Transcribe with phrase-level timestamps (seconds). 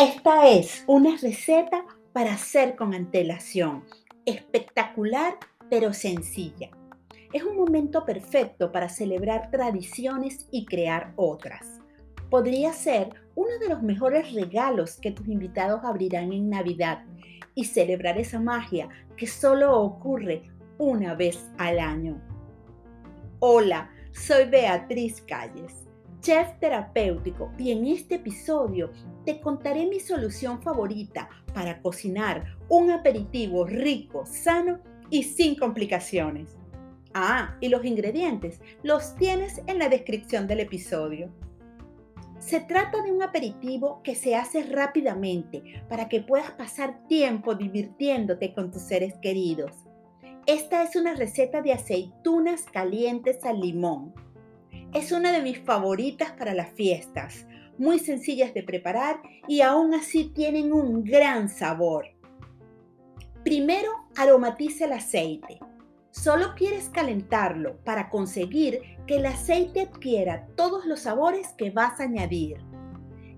[0.00, 3.82] Esta es una receta para hacer con antelación,
[4.26, 5.34] espectacular
[5.68, 6.70] pero sencilla.
[7.32, 11.80] Es un momento perfecto para celebrar tradiciones y crear otras.
[12.30, 17.02] Podría ser uno de los mejores regalos que tus invitados abrirán en Navidad
[17.56, 20.44] y celebrar esa magia que solo ocurre
[20.78, 22.22] una vez al año.
[23.40, 25.87] Hola, soy Beatriz Calles,
[26.20, 28.90] chef terapéutico y en este episodio
[29.24, 34.78] te contaré mi solución favorita para cocinar un aperitivo rico, sano
[35.10, 36.56] y sin complicaciones.
[37.14, 41.30] Ah, y los ingredientes los tienes en la descripción del episodio.
[42.38, 48.54] Se trata de un aperitivo que se hace rápidamente para que puedas pasar tiempo divirtiéndote
[48.54, 49.72] con tus seres queridos.
[50.46, 54.14] Esta es una receta de aceitunas calientes al limón.
[54.94, 60.30] Es una de mis favoritas para las fiestas, muy sencillas de preparar y aún así
[60.30, 62.06] tienen un gran sabor.
[63.44, 65.60] Primero aromatiza el aceite.
[66.10, 72.04] Solo quieres calentarlo para conseguir que el aceite adquiera todos los sabores que vas a
[72.04, 72.56] añadir.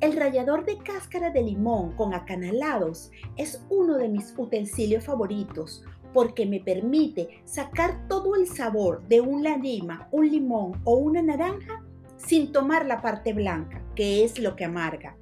[0.00, 5.84] El rallador de cáscara de limón con acanalados es uno de mis utensilios favoritos
[6.14, 11.84] porque me permite sacar todo el sabor de una lima, un limón o una naranja
[12.16, 15.18] sin tomar la parte blanca, que es lo que amarga.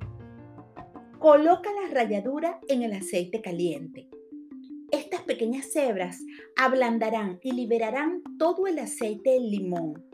[1.19, 4.09] Coloca la ralladura en el aceite caliente.
[4.91, 6.21] Estas pequeñas hebras
[6.57, 10.05] ablandarán y liberarán todo el aceite del limón.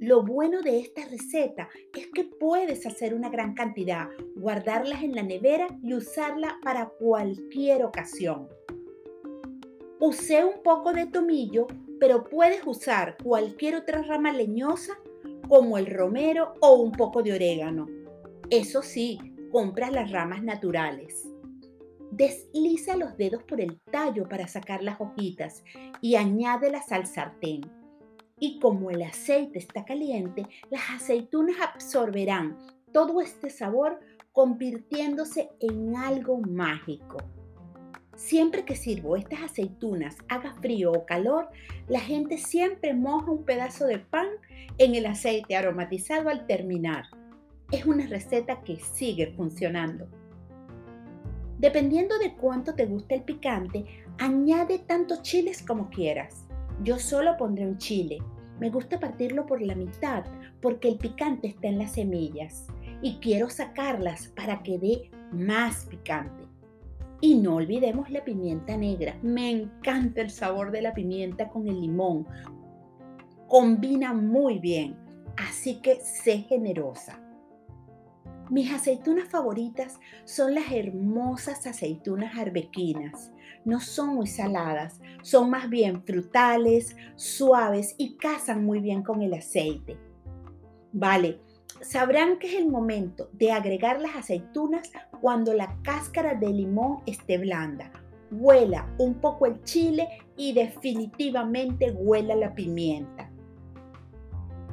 [0.00, 5.22] Lo bueno de esta receta es que puedes hacer una gran cantidad, guardarlas en la
[5.22, 8.48] nevera y usarla para cualquier ocasión.
[10.02, 11.66] Usé un poco de tomillo,
[11.98, 14.94] pero puedes usar cualquier otra rama leñosa
[15.46, 17.86] como el romero o un poco de orégano.
[18.48, 19.18] Eso sí,
[19.52, 21.28] compras las ramas naturales.
[22.12, 25.62] Desliza los dedos por el tallo para sacar las hojitas
[26.00, 27.60] y añádelas al sartén.
[28.38, 32.56] Y como el aceite está caliente, las aceitunas absorberán
[32.90, 34.00] todo este sabor
[34.32, 37.18] convirtiéndose en algo mágico.
[38.20, 41.48] Siempre que sirvo estas aceitunas, haga frío o calor,
[41.88, 44.28] la gente siempre moja un pedazo de pan
[44.76, 47.06] en el aceite aromatizado al terminar.
[47.72, 50.06] Es una receta que sigue funcionando.
[51.58, 53.86] Dependiendo de cuánto te guste el picante,
[54.18, 56.46] añade tantos chiles como quieras.
[56.84, 58.18] Yo solo pondré un chile.
[58.60, 60.24] Me gusta partirlo por la mitad
[60.60, 62.66] porque el picante está en las semillas
[63.00, 66.49] y quiero sacarlas para que dé más picante.
[67.20, 69.18] Y no olvidemos la pimienta negra.
[69.22, 72.26] Me encanta el sabor de la pimienta con el limón.
[73.46, 74.96] Combina muy bien,
[75.36, 77.20] así que sé generosa.
[78.50, 83.32] Mis aceitunas favoritas son las hermosas aceitunas arbequinas.
[83.64, 89.34] No son muy saladas, son más bien frutales, suaves y casan muy bien con el
[89.34, 89.98] aceite.
[90.92, 91.38] Vale,
[91.80, 97.38] sabrán que es el momento de agregar las aceitunas cuando la cáscara de limón esté
[97.38, 97.90] blanda.
[98.30, 103.30] Huela un poco el chile y definitivamente huela la pimienta.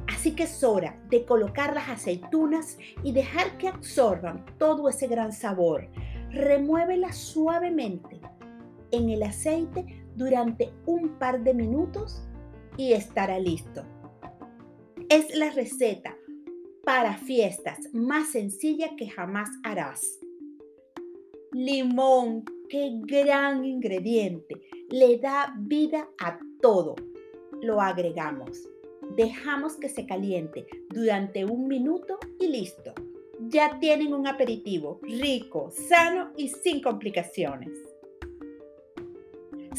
[0.06, 5.32] Así que es hora de colocar las aceitunas y dejar que absorban todo ese gran
[5.32, 5.88] sabor.
[6.30, 8.20] Remuévelas suavemente
[8.90, 12.26] en el aceite durante un par de minutos
[12.76, 13.84] y estará listo.
[15.08, 16.17] Es la receta
[16.88, 20.18] para fiestas más sencilla que jamás harás.
[21.52, 24.54] Limón, qué gran ingrediente.
[24.88, 26.96] Le da vida a todo.
[27.60, 28.66] Lo agregamos
[29.16, 32.94] dejamos que se caliente durante un minuto y listo.
[33.40, 37.87] Ya tienen un aperitivo rico, sano y sin complicaciones.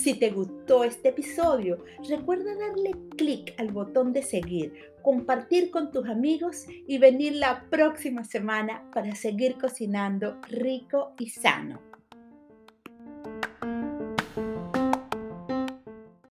[0.02, 6.08] Si te gustó este episodio, recuerda darle clic al botón de seguir, compartir con tus
[6.08, 11.89] amigos y venir la próxima semana para seguir cocinando rico y sano.